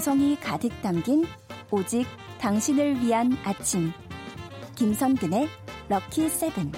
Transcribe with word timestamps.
정성이 0.00 0.34
가득 0.36 0.70
담긴 0.80 1.26
오직 1.70 2.06
당신을 2.38 3.02
위한 3.02 3.36
아침. 3.44 3.92
김선근의 4.74 5.46
럭키 5.90 6.26
세븐. 6.30 6.72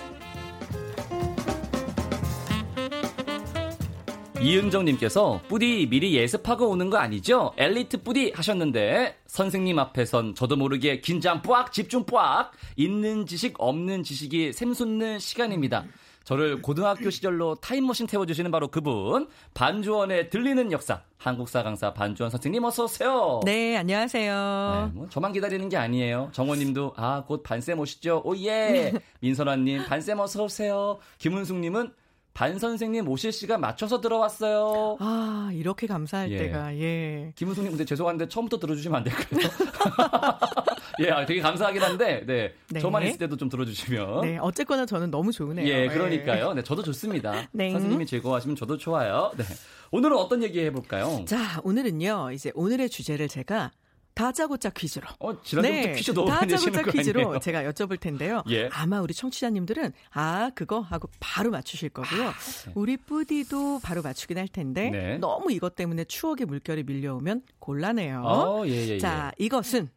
이은정님께서 4.41 5.41
뿌디 5.47 5.87
미리 5.89 6.17
예습하고 6.17 6.69
오는 6.69 6.91
거 6.91 6.97
아니죠? 6.97 7.53
엘리트 7.57 8.03
뿌디 8.03 8.33
하셨는데 8.35 9.19
선생님 9.29 9.79
앞에선 9.79 10.35
저도 10.35 10.57
모르게 10.57 11.01
긴장 11.01 11.43
뿌악 11.43 11.73
집중 11.73 12.05
뿌악 12.05 12.51
있는 12.75 13.25
지식 13.27 13.55
없는 13.59 14.03
지식이 14.03 14.53
샘솟는 14.53 15.21
시간입니다. 15.21 15.85
저를 16.25 16.63
고등학교 16.63 17.11
시절로 17.11 17.55
타임머신 17.57 18.07
태워주시는 18.07 18.51
바로 18.51 18.69
그분 18.69 19.29
반주원의 19.55 20.31
들리는 20.31 20.71
역사 20.73 21.03
한국사 21.19 21.63
강사 21.63 21.93
반주원 21.95 22.31
선생님 22.31 22.65
어서 22.65 22.85
오세요. 22.85 23.41
네 23.45 23.77
안녕하세요. 23.77 24.91
네, 24.93 24.93
뭐 24.99 25.09
저만 25.09 25.33
기다리는 25.33 25.69
게 25.69 25.77
아니에요. 25.77 26.31
정원님도 26.33 26.95
아 26.97 27.23
곧 27.27 27.43
반쌤 27.43 27.79
오시죠. 27.79 28.23
오예. 28.25 28.93
민선아님 29.21 29.85
반쌤 29.87 30.19
어서 30.21 30.45
오세요. 30.45 30.99
김은숙님은 31.19 31.93
반 32.35 32.59
선생님 32.59 33.09
오실 33.09 33.33
시간 33.33 33.61
맞춰서 33.61 34.01
들어왔어요. 34.01 34.97
아 35.01 35.51
이렇게 35.53 35.87
감사할 35.87 36.31
예. 36.31 36.39
때가 36.39 36.77
예. 36.77 37.33
김은숙님 37.37 37.73
근데 37.73 37.85
죄송한데 37.85 38.29
처음부터 38.29 38.59
들어주시면 38.59 38.97
안 38.97 39.05
될까요? 39.05 39.51
예, 41.01 41.11
아, 41.11 41.25
되게 41.25 41.41
감사하긴 41.41 41.83
한데 41.83 42.25
네, 42.27 42.55
네. 42.69 42.81
저만 42.81 43.03
있을 43.05 43.19
때도 43.19 43.37
좀 43.37 43.49
들어주시면. 43.49 44.21
네, 44.23 44.39
어쨌거나 44.39 44.87
저는 44.87 45.11
너무 45.11 45.33
좋으네요. 45.33 45.67
예, 45.67 45.89
그러니까요. 45.89 46.53
네, 46.55 46.63
저도 46.63 46.83
좋습니다. 46.83 47.49
네. 47.53 47.73
선생님이 47.73 48.07
즐거워하시면 48.07 48.57
저도 48.57 48.77
좋아요. 48.77 49.33
네. 49.37 49.45
오늘은 49.91 50.17
어떤 50.17 50.43
얘기 50.43 50.61
해볼까요? 50.61 51.25
자, 51.27 51.61
오늘은요. 51.65 52.31
이제 52.33 52.51
오늘의 52.55 52.91
주제를 52.91 53.29
제가 53.29 53.71
다짜고짜 54.15 54.71
퀴즈로. 54.71 55.07
어, 55.19 55.43
지난주부터 55.43 55.63
네, 55.63 55.93
퀴즈 55.95 56.13
너무 56.13 56.29
다짜고짜 56.29 56.83
퀴즈로 56.83 57.39
제가 57.41 57.65
여쭤볼 57.65 57.99
텐데요. 58.01 58.43
예. 58.51 58.69
아마 58.73 59.01
우리 59.01 59.15
청취자님들은 59.15 59.93
아 60.11 60.51
그거 60.55 60.81
하고 60.81 61.09
바로 61.19 61.51
맞추실 61.51 61.89
거고요. 61.91 62.29
아, 62.29 62.33
네. 62.67 62.73
우리 62.75 62.97
뿌디도 62.97 63.81
바로 63.83 64.03
맞추긴 64.03 64.39
할 64.39 64.49
텐데 64.49 64.91
네. 64.91 65.19
너무 65.19 65.51
이것 65.53 65.75
때문에 65.75 66.05
추억의 66.05 66.47
물결이 66.47 66.85
밀려오면 66.85 67.43
곤란해요. 67.59 68.23
어, 68.25 68.67
예, 68.67 68.71
예, 68.71 68.89
예. 68.89 68.99
자 68.99 69.33
이것은 69.39 69.89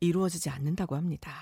이루어지지 0.00 0.50
않는다고 0.50 0.96
합니다. 0.96 1.32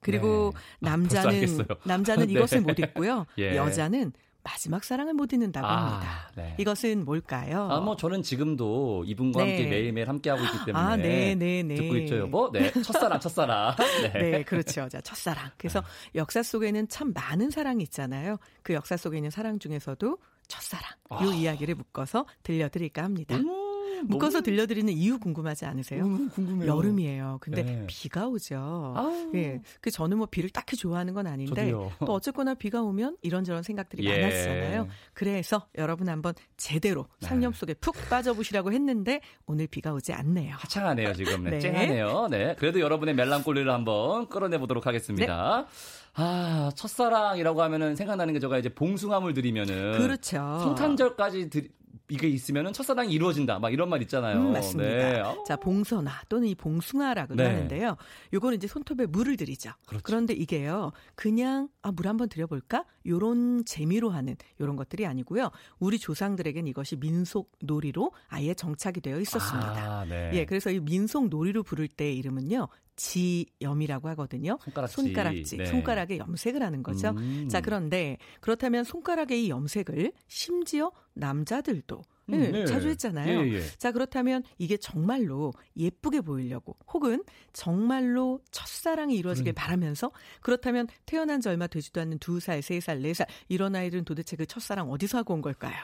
그리고 0.00 0.52
네. 0.80 0.88
아, 0.88 0.92
남자는 0.92 1.60
아, 1.68 1.74
남자는 1.84 2.26
네. 2.28 2.32
이것을 2.32 2.60
못 2.60 2.78
잊고요. 2.78 3.26
예. 3.38 3.56
여자는 3.56 4.12
마지막 4.42 4.84
사랑을 4.84 5.14
못 5.14 5.32
잊는다고 5.32 5.66
아, 5.66 5.86
합니다. 5.86 6.30
네. 6.34 6.54
이것은 6.58 7.04
뭘까요? 7.04 7.68
아, 7.70 7.80
뭐 7.80 7.96
저는 7.96 8.22
지금도 8.22 9.04
이분과 9.06 9.44
네. 9.44 9.50
함께 9.50 9.68
매일매일 9.68 10.08
함께하고 10.08 10.42
있기 10.44 10.64
때문에 10.66 10.84
아, 10.84 10.96
네, 10.96 11.34
네, 11.34 11.62
네. 11.62 11.74
듣고 11.74 11.96
있죠, 11.96 12.18
여보. 12.18 12.50
네, 12.50 12.72
첫사랑, 12.72 13.20
첫사랑. 13.20 13.76
네. 14.14 14.30
네, 14.30 14.42
그렇죠. 14.44 14.88
자, 14.88 15.00
첫사랑. 15.00 15.50
그래서 15.58 15.82
역사 16.14 16.42
속에는 16.42 16.88
참 16.88 17.12
많은 17.12 17.50
사랑이 17.50 17.82
있잖아요. 17.84 18.38
그 18.62 18.72
역사 18.72 18.96
속에 18.96 19.18
있는 19.18 19.30
사랑 19.30 19.58
중에서도 19.58 20.18
첫사랑. 20.48 20.90
아. 21.10 21.24
요 21.24 21.32
이야기를 21.32 21.74
묶어서 21.74 22.26
들려드릴까 22.42 23.02
합니다. 23.02 23.36
음. 23.36 23.59
묶어서. 24.06 24.40
들려드리는 24.40 24.92
이유 24.92 25.18
궁금하지 25.18 25.66
않으세요? 25.66 26.04
음, 26.04 26.30
궁금해요. 26.30 26.70
여름이에요. 26.74 27.38
근데 27.40 27.62
네. 27.62 27.84
비가 27.86 28.26
오죠. 28.26 28.56
아우. 28.96 29.30
예. 29.34 29.60
그 29.80 29.90
저는 29.90 30.16
뭐 30.18 30.26
비를 30.26 30.48
딱히 30.50 30.76
좋아하는 30.76 31.12
건 31.12 31.26
아닌데 31.26 31.70
저도요. 31.70 31.92
또 32.06 32.12
어쨌거나 32.14 32.54
비가 32.54 32.82
오면 32.82 33.18
이런저런 33.22 33.62
생각들이 33.62 34.04
예. 34.06 34.20
많았잖아요. 34.22 34.88
그래서 35.12 35.66
여러분 35.76 36.08
한번 36.08 36.32
제대로 36.56 37.06
네. 37.20 37.26
상념 37.28 37.52
속에 37.52 37.74
푹 37.74 37.94
빠져보시라고 38.08 38.72
했는데 38.72 39.20
오늘 39.46 39.66
비가 39.66 39.92
오지 39.92 40.12
않네요. 40.12 40.54
하창하네요 40.56 41.12
지금. 41.14 41.44
네. 41.50 41.58
쨍하네요. 41.60 42.28
네. 42.30 42.56
그래도 42.58 42.80
여러분의 42.80 43.14
멜랑꼴리를 43.14 43.70
한번 43.70 44.28
끌어내 44.28 44.58
보도록 44.58 44.86
하겠습니다. 44.86 45.66
네. 45.66 46.00
아, 46.14 46.70
첫사랑이라고 46.74 47.62
하면은 47.62 47.94
생각나는 47.94 48.34
게 48.34 48.40
제가 48.40 48.58
이제 48.58 48.68
봉숭아물 48.68 49.32
드리면은. 49.34 49.92
그렇죠. 49.98 50.38
성탄절까지 50.62 51.50
드리, 51.50 51.68
이게 52.10 52.28
있으면은 52.28 52.72
첫사랑이 52.72 53.12
이루어진다. 53.12 53.58
막 53.58 53.72
이런 53.72 53.88
말 53.88 54.02
있잖아요. 54.02 54.40
음, 54.40 54.52
맞습니다. 54.52 54.90
네. 54.90 55.22
자, 55.46 55.56
봉선화 55.56 56.24
또는 56.28 56.48
이 56.48 56.54
봉숭아라고 56.54 57.34
네. 57.36 57.44
하는데요. 57.44 57.96
요거는 58.32 58.56
이제 58.56 58.66
손톱에 58.66 59.06
물을 59.06 59.36
들이죠. 59.36 59.70
그렇죠. 59.86 60.02
그런데 60.02 60.34
이게요. 60.34 60.92
그냥 61.14 61.68
아, 61.82 61.92
물 61.92 62.08
한번 62.08 62.28
들여 62.28 62.46
볼까? 62.46 62.84
요런 63.06 63.64
재미로 63.64 64.10
하는 64.10 64.36
요런 64.60 64.76
것들이 64.76 65.06
아니고요. 65.06 65.50
우리 65.78 65.98
조상들에겐 65.98 66.66
이것이 66.66 66.96
민속 66.96 67.52
놀이로 67.62 68.12
아예 68.28 68.54
정착이 68.54 69.00
되어 69.00 69.20
있었습니다. 69.20 70.00
아, 70.00 70.04
네. 70.04 70.30
예, 70.34 70.44
그래서 70.44 70.70
이 70.70 70.80
민속 70.80 71.28
놀이로 71.28 71.62
부를 71.62 71.88
때 71.88 72.12
이름은요. 72.12 72.68
지염이라고 73.00 74.08
하거든요. 74.10 74.58
손가락지. 74.62 74.94
손가락지. 74.94 75.56
네. 75.56 75.66
손가락에 75.66 76.18
염색을 76.18 76.62
하는 76.62 76.82
거죠. 76.82 77.10
음. 77.10 77.48
자, 77.48 77.62
그런데 77.62 78.18
그렇다면 78.40 78.84
손가락의 78.84 79.46
이 79.46 79.48
염색을 79.48 80.12
심지어 80.28 80.92
남자들도 81.14 82.02
네, 82.26 82.36
음, 82.36 82.52
네. 82.52 82.66
자주 82.66 82.88
했잖아요. 82.88 83.40
예, 83.40 83.54
예. 83.54 83.62
자, 83.78 83.90
그렇다면 83.90 84.42
이게 84.58 84.76
정말로 84.76 85.52
예쁘게 85.76 86.20
보이려고 86.20 86.76
혹은 86.92 87.24
정말로 87.52 88.40
첫사랑이 88.50 89.16
이루어지길 89.16 89.52
음. 89.52 89.54
바라면서 89.54 90.12
그렇다면 90.42 90.86
태어난 91.06 91.40
지 91.40 91.48
얼마 91.48 91.66
되지도 91.66 92.02
않는 92.02 92.18
두 92.18 92.38
살, 92.38 92.62
세 92.62 92.80
살, 92.80 93.00
네살 93.00 93.26
이런 93.48 93.74
아이들은 93.74 94.04
도대체 94.04 94.36
그 94.36 94.44
첫사랑 94.44 94.90
어디서 94.90 95.18
하고 95.18 95.34
온 95.34 95.40
걸까요? 95.40 95.74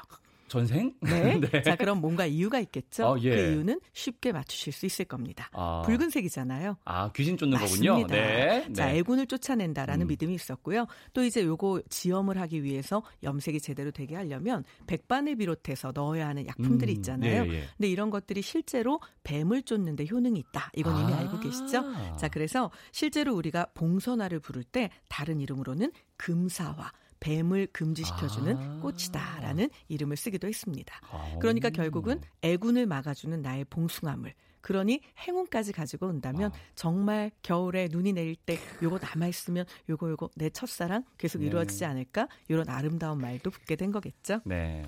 전생? 0.49 0.95
네. 1.01 1.41
네. 1.41 1.63
자, 1.63 1.77
그럼 1.77 2.01
뭔가 2.01 2.27
이유가 2.27 2.59
있겠죠? 2.61 3.07
어, 3.07 3.19
예. 3.21 3.31
그 3.31 3.37
이유는 3.37 3.81
쉽게 3.93 4.33
맞추실 4.33 4.73
수 4.73 4.87
있을 4.87 5.05
겁니다. 5.05 5.51
아. 5.53 5.83
붉은색이잖아요. 5.85 6.77
아, 6.85 7.11
귀신 7.13 7.37
쫓는 7.37 7.59
맞습니다. 7.59 7.93
거군요. 7.95 8.07
네. 8.07 8.73
자, 8.73 8.87
네. 8.87 8.99
애군을 8.99 9.27
쫓아낸다라는 9.27 10.07
음. 10.07 10.09
믿음이 10.09 10.35
있었고요. 10.35 10.87
또 11.13 11.25
이제 11.25 11.43
요거 11.43 11.83
지염을 11.89 12.39
하기 12.41 12.63
위해서 12.63 13.03
염색이 13.23 13.61
제대로 13.61 13.91
되게 13.91 14.15
하려면 14.15 14.65
백반을 14.87 15.37
비롯해서 15.37 15.93
넣어야 15.95 16.29
하는 16.29 16.47
약품들이 16.47 16.93
음. 16.93 16.97
있잖아요. 16.97 17.43
음. 17.43 17.49
예, 17.49 17.55
예. 17.55 17.65
근데 17.77 17.89
이런 17.89 18.11
것들이 18.11 18.43
실제로 18.43 19.01
뱀을 19.25 19.63
쫓는데 19.63 20.07
효능이 20.11 20.39
있다. 20.39 20.71
이건 20.75 21.01
이미 21.03 21.13
아. 21.13 21.19
알고 21.19 21.41
계시죠? 21.41 22.17
자, 22.17 22.29
그래서 22.29 22.71
실제로 22.93 23.35
우리가 23.35 23.67
봉선화를 23.75 24.41
부를 24.41 24.63
때 24.65 24.91
다른 25.09 25.41
이름으로는 25.41 25.93
금사화 26.17 26.93
뱀을 27.27 27.67
금지시켜주는 27.73 28.57
아. 28.57 28.81
꽃이다라는 28.81 29.69
이름을 29.89 30.17
쓰기도 30.17 30.47
했습니다. 30.47 30.95
아. 31.11 31.37
그러니까 31.41 31.71
결국은 31.71 32.21
애군을 32.43 32.87
막아주는 32.87 33.43
나의 33.43 33.65
봉숭아물. 33.65 34.33
그러니 34.61 35.01
행운까지 35.27 35.73
가지고 35.73 36.07
온다면 36.07 36.53
아. 36.53 36.59
정말 36.77 37.33
겨울에 37.43 37.89
눈이 37.91 38.13
내릴 38.13 38.37
때 38.37 38.59
요거 38.81 39.01
남아 39.01 39.27
있으면 39.29 39.65
요거 39.89 40.11
요거 40.11 40.31
내 40.37 40.51
첫사랑 40.51 41.05
계속 41.19 41.41
네. 41.41 41.47
이루어지지 41.47 41.85
않을까? 41.85 42.29
이런 42.49 42.69
아름다운 42.69 43.21
말도 43.21 43.51
붙게 43.51 43.75
된 43.75 43.91
거겠죠. 43.91 44.41
네. 44.45 44.85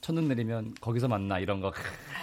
첫눈 0.00 0.28
내리면 0.28 0.74
거기서 0.80 1.08
만나 1.08 1.38
이런 1.38 1.60
거. 1.60 1.72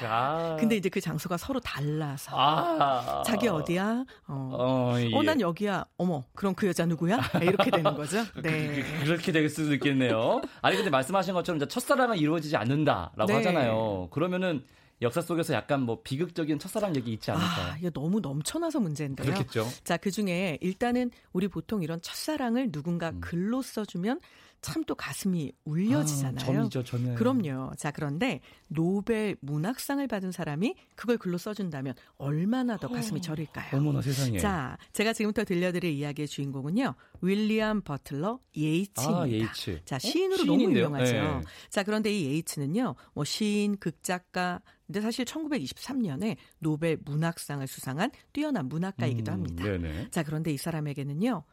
아. 0.03 0.55
근데 0.59 0.75
이제 0.75 0.89
그 0.89 1.01
장소가 1.01 1.37
서로 1.37 1.59
달라서. 1.59 2.31
아. 2.35 3.23
자기 3.25 3.47
어디야? 3.47 4.05
어. 4.27 4.51
어, 4.53 4.99
예. 4.99 5.13
어, 5.13 5.23
난 5.23 5.41
여기야. 5.41 5.85
어머, 5.97 6.23
그럼 6.35 6.53
그 6.53 6.67
여자 6.67 6.85
누구야? 6.85 7.17
네, 7.39 7.45
이렇게 7.45 7.71
되는 7.71 7.95
거죠. 7.95 8.23
그, 8.33 8.41
네. 8.41 8.83
그, 8.83 9.03
그 9.05 9.11
렇게 9.11 9.31
될 9.31 9.49
수도 9.49 9.73
있겠네요. 9.73 10.41
아니 10.61 10.75
근데 10.75 10.89
말씀하신 10.89 11.33
것처럼 11.33 11.67
첫사랑은 11.67 12.17
이루어지지 12.17 12.55
않는다라고 12.55 13.25
네. 13.25 13.33
하잖아요. 13.33 14.09
그러면은 14.11 14.63
역사 15.01 15.19
속에서 15.21 15.53
약간 15.53 15.81
뭐 15.81 16.01
비극적인 16.03 16.59
첫사랑 16.59 16.95
얘기 16.95 17.11
있지 17.13 17.31
않을까요? 17.31 17.71
아, 17.71 17.77
이거 17.79 17.89
너무 17.89 18.19
넘쳐나서 18.19 18.79
문제인데요. 18.79 19.25
그렇겠죠. 19.25 19.67
자, 19.83 19.97
그 19.97 20.11
중에 20.11 20.59
일단은 20.61 21.09
우리 21.33 21.47
보통 21.47 21.81
이런 21.81 22.01
첫사랑을 22.01 22.71
누군가 22.71 23.09
음. 23.09 23.19
글로 23.19 23.63
써주면 23.63 24.19
참 24.61 24.81
또 24.91 24.95
가슴이 24.95 25.51
울려지잖아요. 25.63 26.35
아, 26.35 26.53
점이죠, 26.53 26.83
점이에요. 26.83 27.15
그럼요. 27.15 27.71
자, 27.77 27.91
그런데 27.91 28.41
노벨 28.67 29.37
문학상을 29.41 30.05
받은 30.07 30.31
사람이 30.31 30.75
그걸 30.95 31.17
글로 31.17 31.37
써준다면 31.37 31.93
얼마나 32.17 32.77
더 32.77 32.87
가슴이 32.87 33.19
어, 33.19 33.21
저릴까요? 33.21 33.77
어머나 33.79 34.01
세상에. 34.01 34.37
자, 34.39 34.77
제가 34.93 35.13
지금부터 35.13 35.43
들려드릴 35.45 35.91
이야기의 35.91 36.27
주인공은요. 36.27 36.95
윌리엄 37.21 37.81
버틀러 37.81 38.39
예이츠입니다. 38.55 39.21
아, 39.21 39.29
예이츠. 39.29 39.81
자, 39.85 39.99
시인으로 39.99 40.43
어? 40.43 40.45
너무 40.45 40.63
유명하죠. 40.63 41.13
네. 41.13 41.41
자, 41.69 41.83
그런데 41.83 42.11
이 42.11 42.25
예이츠는요. 42.25 42.95
뭐 43.13 43.23
시인, 43.23 43.77
극작가, 43.77 44.61
근데 44.87 44.99
사실 45.01 45.25
1923년에 45.25 46.35
노벨 46.59 46.97
문학상을 47.05 47.65
수상한 47.67 48.11
뛰어난 48.33 48.67
문학가이기도 48.67 49.31
음, 49.31 49.33
합니다. 49.33 49.65
음. 49.65 50.07
자, 50.11 50.23
그런데 50.23 50.51
이 50.51 50.57
사람에게는요. 50.57 51.43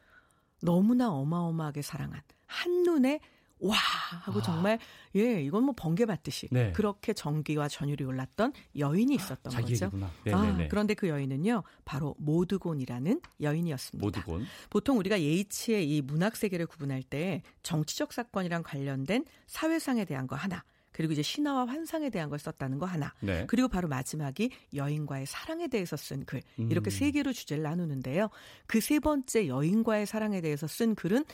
너무나 0.61 1.11
어마어마하게 1.11 1.82
사랑한 1.82 2.21
한눈에 2.49 3.21
와 3.61 3.75
하고 3.77 4.39
아. 4.39 4.43
정말 4.43 4.79
예 5.17 5.43
이건 5.43 5.65
뭐 5.65 5.75
번개 5.77 6.05
맞듯이 6.05 6.49
네. 6.53 6.71
그렇게 6.73 7.12
전기와 7.12 7.67
전율이 7.69 8.05
올랐던 8.05 8.53
여인이 8.77 9.12
있었던 9.15 9.53
아, 9.53 9.61
거죠. 9.61 9.91
아, 10.33 10.67
그런데 10.71 10.95
그 10.95 11.09
여인은요 11.09 11.65
바로 11.85 12.15
모드곤이라는 12.19 13.21
여인이었습니다. 13.41 14.05
모드곤. 14.06 14.47
보통 14.71 14.99
우리가 14.99 15.21
예이츠의 15.21 15.89
이 15.97 16.03
문학 16.03 16.37
세계를 16.37 16.67
구분할 16.67 17.03
때 17.03 17.43
정치적 17.65 18.12
사건이랑 18.12 18.62
관련된 18.62 19.25
사회상에 19.47 20.05
대한 20.05 20.29
거 20.29 20.37
하나 20.37 20.62
그리고 20.93 21.12
이제 21.12 21.23
신화와 21.23 21.67
환상에 21.69 22.11
대한 22.11 22.29
걸 22.29 22.41
썼다는 22.41 22.79
거 22.79 22.87
하나. 22.87 23.15
네. 23.21 23.44
그리고 23.47 23.69
바로 23.69 23.87
마지막이 23.87 24.51
여인과의 24.75 25.27
사랑에 25.27 25.69
대해서 25.69 25.97
쓴 25.97 26.25
글. 26.25 26.43
이렇게 26.56 26.89
음. 26.89 26.91
세 26.91 27.11
개로 27.12 27.33
주제를 27.33 27.62
나누는데요. 27.62 28.31
그 28.67 28.81
세 28.81 28.99
번째 28.99 29.47
여인과의 29.47 30.06
사랑에 30.06 30.41
대해서 30.41 30.67
쓴 30.67 30.97
글은 30.97 31.25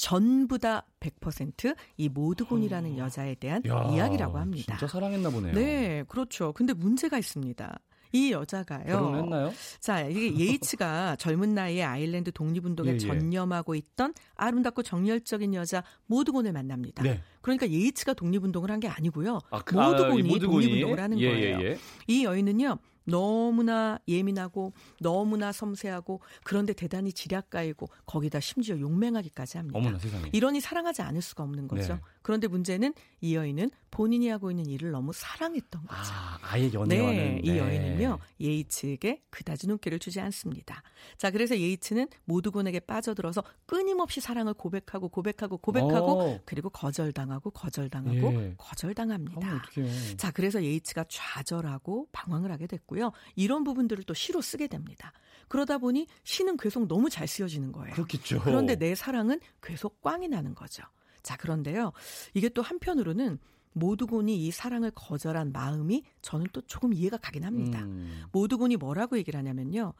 전부 0.00 0.58
다 0.58 0.86
100%이 1.00 2.08
모드곤이라는 2.08 2.94
어. 2.94 2.98
여자에 3.04 3.34
대한 3.34 3.62
야, 3.66 3.84
이야기라고 3.92 4.38
합니다. 4.38 4.76
진짜 4.78 4.90
사랑했나 4.90 5.28
보네요. 5.28 5.52
네, 5.52 6.04
그렇죠. 6.08 6.52
근데 6.52 6.72
문제가 6.72 7.18
있습니다. 7.18 7.78
이 8.12 8.32
여자가요. 8.32 8.86
결혼했나요? 8.86 9.52
자, 9.78 10.00
이게 10.08 10.36
예이츠가 10.36 11.16
젊은 11.20 11.54
나이에 11.54 11.84
아일랜드 11.84 12.32
독립운동에 12.32 12.90
예, 12.90 12.94
예. 12.94 12.98
전념하고 12.98 13.74
있던 13.76 14.14
아름답고 14.36 14.82
정열적인 14.82 15.52
여자 15.54 15.84
모드곤을 16.06 16.52
만납니다. 16.52 17.02
네. 17.04 17.20
그러니까 17.42 17.68
예이츠가 17.70 18.14
독립운동을 18.14 18.70
한 18.70 18.80
게 18.80 18.88
아니고요. 18.88 19.38
아, 19.50 19.60
그, 19.62 19.74
모드곤이, 19.76 20.22
아, 20.22 20.24
모드곤이 20.24 20.64
독립운동을 20.64 20.98
하는 20.98 21.20
예, 21.20 21.24
예 21.26 21.30
거예요. 21.52 21.60
예, 21.68 21.78
이 22.08 22.24
여인은요. 22.24 22.78
너무나 23.10 23.98
예민하고 24.08 24.72
너무나 25.00 25.52
섬세하고 25.52 26.20
그런데 26.44 26.72
대단히 26.72 27.12
지략가이고 27.12 27.88
거기다 28.06 28.40
심지어 28.40 28.78
용맹하기까지 28.78 29.58
합니다. 29.58 29.78
어머나 29.78 29.98
세상에. 29.98 30.30
이러니 30.32 30.60
사랑하지 30.60 31.02
않을 31.02 31.22
수가 31.22 31.42
없는 31.44 31.68
거죠. 31.68 31.94
네. 31.94 32.00
그런데 32.22 32.46
문제는 32.48 32.94
이 33.20 33.34
여인은 33.34 33.70
본인이 33.90 34.28
하고 34.28 34.50
있는 34.50 34.66
일을 34.66 34.92
너무 34.92 35.12
사랑했던 35.12 35.86
거죠. 35.86 36.12
아, 36.12 36.38
아예 36.42 36.70
연애와는. 36.72 37.16
네, 37.16 37.40
이 37.42 37.50
네. 37.50 37.58
여인은요 37.58 38.18
예이츠에게 38.40 39.22
그다지 39.30 39.66
눈길을 39.66 39.98
주지 39.98 40.20
않습니다. 40.20 40.82
자 41.18 41.30
그래서 41.30 41.58
예이츠는 41.58 42.08
모두군에게 42.24 42.80
빠져들어서 42.80 43.42
끊임없이 43.66 44.20
사랑을 44.20 44.54
고백하고 44.54 45.08
고백하고 45.08 45.58
고백하고 45.58 46.12
오. 46.12 46.40
그리고 46.44 46.70
거절당하고 46.70 47.50
거절당하고 47.50 48.32
예. 48.34 48.54
거절당합니다. 48.56 49.56
어, 49.56 50.16
자 50.16 50.30
그래서 50.30 50.62
예이츠가 50.62 51.04
좌절하고 51.08 52.08
방황을 52.12 52.52
하게 52.52 52.66
됐고요. 52.66 52.99
이런 53.36 53.64
부분들을 53.64 54.04
또 54.04 54.14
시로 54.14 54.40
쓰게 54.40 54.66
됩니다. 54.66 55.12
그러다 55.48 55.78
보니 55.78 56.06
시는 56.22 56.56
계속 56.56 56.86
너무 56.86 57.10
잘 57.10 57.26
쓰여지는 57.26 57.72
거예요. 57.72 57.94
그렇겠죠. 57.94 58.40
그런데 58.42 58.76
내 58.76 58.94
사랑은 58.94 59.40
계속 59.62 60.00
꽝이 60.00 60.28
나는 60.28 60.54
거죠. 60.54 60.82
자, 61.22 61.36
그런데요. 61.36 61.92
이게 62.34 62.48
또 62.48 62.62
한편으로는 62.62 63.38
모두군이 63.72 64.46
이 64.46 64.50
사랑을 64.50 64.90
거절한 64.94 65.52
마음이 65.52 66.04
저는 66.22 66.46
또 66.52 66.60
조금 66.62 66.92
이해가 66.92 67.16
가긴 67.18 67.44
합니다. 67.44 67.82
음. 67.82 68.24
모두군이 68.32 68.76
뭐라고 68.76 69.16
얘기를 69.18 69.38
하냐면요. 69.38 69.92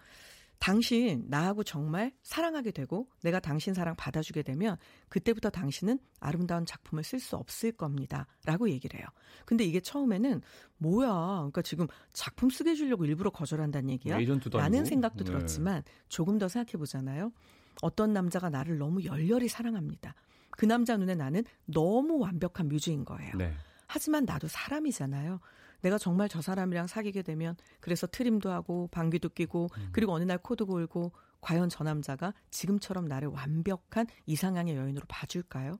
당신 0.61 1.25
나하고 1.29 1.65
정말 1.65 2.13
사랑하게 2.23 2.71
되고 2.71 3.09
내가 3.23 3.41
당신 3.41 3.73
사랑 3.73 3.97
받아주게 3.97 4.43
되면 4.43 4.77
그때부터 5.09 5.49
당신은 5.49 5.99
아름다운 6.21 6.67
작품을 6.67 7.03
쓸 7.03 7.19
수 7.19 7.37
없을 7.37 7.73
겁니다. 7.73 8.27
라고 8.45 8.69
얘기를 8.69 9.01
해요. 9.01 9.09
근데 9.47 9.65
이게 9.65 9.81
처음에는 9.81 10.43
뭐야. 10.77 11.09
그러니까 11.09 11.63
지금 11.63 11.87
작품 12.13 12.51
쓰게 12.51 12.71
해주려고 12.73 13.07
일부러 13.07 13.31
거절한다는 13.31 13.89
얘기야? 13.91 14.19
라는 14.59 14.85
생각도 14.85 15.25
네. 15.25 15.33
들었지만 15.33 15.83
조금 16.11 16.39
더 16.39 16.47
생각해 16.47 16.73
보잖아요. 16.73 17.33
어떤 17.81 18.13
남자가 18.13 18.51
나를 18.51 18.77
너무 18.77 19.03
열렬히 19.03 19.49
사랑합니다. 19.49 20.15
그 20.51 20.67
남자 20.67 20.99
눈에 20.99 21.15
나는 21.15 21.43
너무 21.65 22.19
완벽한 22.19 22.69
뮤즈인 22.69 23.07
거예요. 23.07 23.35
네. 23.35 23.55
하지만 23.87 24.27
나도 24.27 24.47
사람이잖아요. 24.47 25.41
내가 25.83 25.99
정말 25.99 26.29
저 26.29 26.41
사람이랑 26.41 26.87
사귀게 26.87 27.23
되면 27.23 27.57
그래서 27.81 28.07
트림도 28.07 28.51
하고 28.51 28.89
방귀도 28.93 29.31
끼고 29.31 29.69
음. 29.77 29.89
그리고 29.93 30.13
어느 30.13 30.25
날 30.25 30.39
코도 30.39 30.67
골고 30.67 31.13
과연 31.41 31.69
저 31.69 31.85
남자가 31.85 32.35
지금처럼 32.51 33.07
나를 33.07 33.29
완벽한 33.29 34.07
이상향의 34.27 34.77
여인으로 34.77 35.07
봐줄까요? 35.09 35.79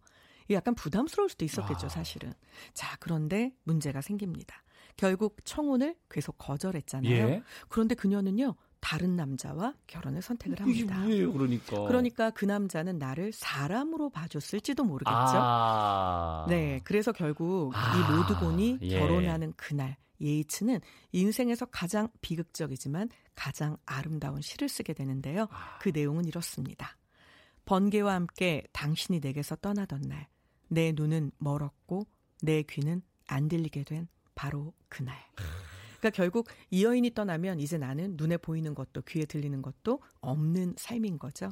약간 0.51 0.75
부담스러울 0.75 1.29
수도 1.29 1.45
있었겠죠, 1.45 1.87
아. 1.87 1.89
사실은. 1.89 2.33
자, 2.75 2.97
그런데 2.99 3.55
문제가 3.63 4.01
생깁니다. 4.01 4.63
결국 4.97 5.37
청혼을 5.45 5.97
계속 6.09 6.37
거절했잖아요. 6.39 7.13
예? 7.13 7.43
그런데 7.69 7.95
그녀는요, 7.95 8.57
다른 8.81 9.15
남자와 9.15 9.75
결혼을 9.87 10.23
선택을 10.23 10.61
합니다. 10.61 10.97
이게 10.97 11.07
뭐예요, 11.07 11.33
그러니까? 11.33 11.85
그러니까 11.85 12.31
그 12.31 12.45
남자는 12.45 12.99
나를 12.99 13.33
사람으로 13.33 14.11
봐줬을지도 14.11 14.85
모르겠죠. 14.85 15.13
아~ 15.15 16.47
네, 16.49 16.81
그래서 16.85 17.13
결국 17.13 17.73
아~ 17.75 17.97
이 17.97 18.13
모두곤이 18.13 18.79
예. 18.83 18.99
결혼하는 18.99 19.53
그날 19.57 19.97
예이츠는 20.21 20.81
인생에서 21.13 21.67
가장 21.67 22.09
비극적이지만 22.21 23.09
가장 23.35 23.77
아름다운 23.87 24.41
시를 24.43 24.69
쓰게 24.69 24.93
되는데요. 24.93 25.47
아. 25.51 25.79
그 25.81 25.91
내용은 25.95 26.27
이렇습니다. 26.27 26.97
번개와 27.65 28.15
함께 28.15 28.65
당신이 28.73 29.21
내게서 29.21 29.57
떠나던 29.57 30.03
날, 30.03 30.29
내 30.69 30.93
눈은 30.93 31.33
멀었고 31.39 32.07
내 32.43 32.63
귀는 32.63 33.03
안 33.29 33.49
들리게 33.49 33.85
된 33.85 34.09
바로 34.35 34.73
그날. 34.89 35.17
그러니까 36.01 36.11
결국 36.11 36.49
이 36.71 36.85
여인이 36.85 37.13
떠나면 37.15 37.61
이제 37.61 37.79
나는 37.79 38.15
눈에 38.17 38.37
보이는 38.39 38.75
것도 38.75 39.03
귀에 39.03 39.27
들리는 39.27 39.61
것도 39.63 40.01
없는 40.21 40.75
삶인 40.77 41.19
거죠. 41.19 41.51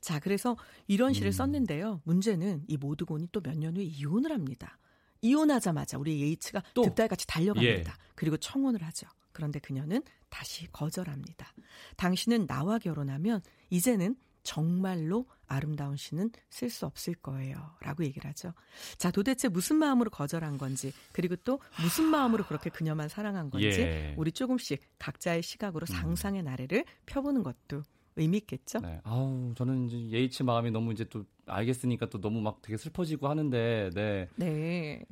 자, 0.00 0.18
그래서 0.18 0.56
이런 0.88 1.12
시를 1.12 1.28
음. 1.28 1.32
썼는데요. 1.32 2.00
문제는 2.04 2.64
이 2.66 2.76
모드곤이 2.76 3.28
또 3.32 3.40
몇 3.42 3.56
년 3.56 3.76
후에 3.76 3.84
이혼을 3.84 4.32
합니다. 4.32 4.78
이혼하자마자 5.20 5.98
우리 5.98 6.20
예이츠가 6.22 6.62
또 6.74 6.82
득달같이 6.82 7.26
달려갑니다. 7.26 7.92
예. 7.92 8.12
그리고 8.14 8.36
청혼을 8.36 8.82
하죠. 8.82 9.06
그런데 9.32 9.58
그녀는 9.60 10.02
다시 10.30 10.66
거절합니다. 10.72 11.52
당신은 11.96 12.46
나와 12.46 12.78
결혼하면 12.78 13.40
이제는 13.70 14.16
정말로 14.42 15.26
아름다운 15.46 15.96
시는 15.96 16.30
쓸 16.50 16.70
수 16.70 16.86
없을 16.86 17.14
거예요. 17.14 17.56
라고 17.80 18.04
얘기를 18.04 18.28
하죠. 18.30 18.52
자, 18.98 19.10
도대체 19.10 19.48
무슨 19.48 19.76
마음으로 19.76 20.10
거절한 20.10 20.58
건지, 20.58 20.92
그리고 21.12 21.36
또 21.36 21.60
무슨 21.80 22.06
마음으로 22.06 22.44
그렇게 22.44 22.70
그녀만 22.70 23.08
사랑한 23.08 23.50
건지, 23.50 23.80
예. 23.80 24.14
우리 24.16 24.32
조금씩 24.32 24.80
각자의 24.98 25.42
시각으로 25.42 25.84
음. 25.84 25.92
상상의 25.92 26.42
나래를 26.42 26.84
펴보는 27.06 27.42
것도 27.42 27.82
의미 28.16 28.38
있겠죠? 28.38 28.80
네. 28.80 29.00
아우, 29.04 29.52
저는 29.56 29.88
이제 29.88 30.18
예이치 30.18 30.42
마음이 30.42 30.70
너무 30.70 30.92
이제 30.92 31.04
또 31.04 31.24
알겠으니까 31.46 32.06
또 32.10 32.20
너무 32.20 32.40
막 32.40 32.60
되게 32.62 32.76
슬퍼지고 32.76 33.28
하는데, 33.28 33.90
네. 33.94 34.28
네. 34.36 35.04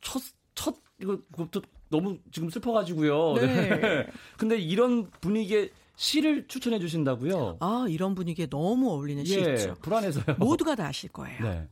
첫, 0.00 0.22
첫, 0.54 0.76
이거, 1.00 1.18
그것도 1.32 1.62
너무 1.88 2.18
지금 2.32 2.50
슬퍼가지고요. 2.50 3.34
네. 3.34 3.46
네. 3.46 4.06
근데 4.36 4.58
이런 4.58 5.10
분위기에 5.20 5.70
시를 5.96 6.46
추천해 6.48 6.78
주신다고요? 6.78 7.58
아, 7.60 7.86
이런 7.88 8.14
분위기에 8.14 8.46
너무 8.46 8.90
어울리는 8.90 9.24
시 9.24 9.38
예, 9.38 9.54
있죠. 9.54 9.74
불안해서요. 9.80 10.36
모두가 10.38 10.74
다 10.74 10.86
아실 10.86 11.10
거예요. 11.10 11.42
네. 11.42 11.68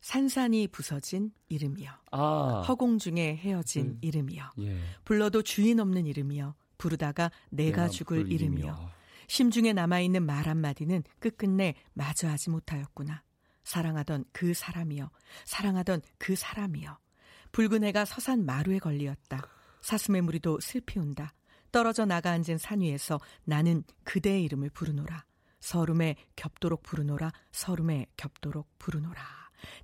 산산이 0.00 0.68
부서진 0.68 1.30
이름이여. 1.48 1.90
아. 2.10 2.64
허공 2.66 2.98
중에 2.98 3.36
헤어진 3.36 3.86
음. 3.86 3.98
이름이여. 4.00 4.50
예. 4.60 4.78
불러도 5.04 5.42
주인 5.42 5.78
없는 5.78 6.06
이름이여. 6.06 6.54
부르다가 6.78 7.30
내가 7.50 7.88
죽을 7.88 8.32
이름이여. 8.32 8.60
이름이여. 8.64 8.90
심중에 9.28 9.72
남아있는 9.74 10.24
말 10.24 10.48
한마디는 10.48 11.04
끝끝내 11.18 11.74
마주하지 11.92 12.50
못하였구나. 12.50 13.22
사랑하던 13.62 14.24
그 14.32 14.54
사람이여. 14.54 15.10
사랑하던 15.44 16.00
그 16.18 16.34
사람이여. 16.34 16.98
붉은 17.52 17.84
해가 17.84 18.04
서산 18.06 18.44
마루에 18.44 18.78
걸리었다. 18.78 19.46
사슴의 19.82 20.22
무리도 20.22 20.60
슬피 20.60 20.98
온다. 20.98 21.34
떨어져 21.72 22.04
나가 22.04 22.30
앉은 22.30 22.58
산 22.58 22.80
위에서 22.80 23.20
나는 23.44 23.84
그대의 24.04 24.44
이름을 24.44 24.70
부르노라. 24.70 25.24
서름에 25.60 26.16
겹도록 26.36 26.82
부르노라. 26.82 27.32
서름에 27.52 28.06
겹도록 28.16 28.68
부르노라. 28.78 29.20